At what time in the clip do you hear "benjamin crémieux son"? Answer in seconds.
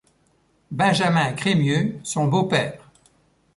0.71-2.25